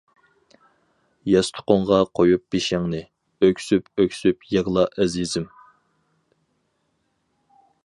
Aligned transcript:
ياستۇقۇڭغا 1.31 1.99
قويۇپ 2.19 2.45
بېشىڭنى، 2.55 3.03
ئۆكسۈپ-ئۆكسۈپ 3.49 4.49
يىغلا 4.55 4.89
ئەزىزىم. 5.07 5.49